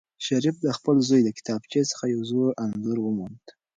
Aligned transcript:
شریف 0.25 0.55
د 0.65 0.67
خپل 0.77 0.95
زوی 1.07 1.21
له 1.27 1.31
کتابچې 1.37 1.81
څخه 1.91 2.03
یو 2.13 2.21
زوړ 2.29 2.49
انځور 2.63 2.97
وموند. 3.01 3.45